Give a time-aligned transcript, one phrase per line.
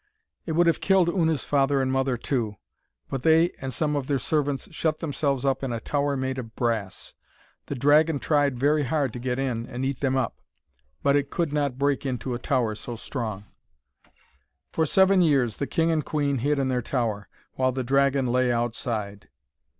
[0.47, 2.55] It would have killed Una's father and mother too,
[3.07, 6.55] but they and some of their servants shut themselves up in a tower made of
[6.55, 7.13] brass.
[7.67, 10.41] The dragon tried very hard to get in and eat them up,
[11.03, 13.45] but it could not break into a tower so strong.
[14.71, 18.51] For seven years the king and queen hid in their tower, while the dragon lay
[18.51, 19.29] outside.